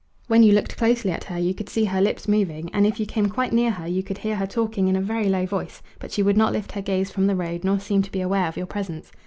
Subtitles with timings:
[0.25, 3.05] When you looked closely at her you could see her lips moving, and if you
[3.05, 6.11] came quite near her you could hear her talking in a very low voice, but
[6.11, 8.57] she would not lift her gaze from the road nor seem to be aware of
[8.57, 9.11] your presence.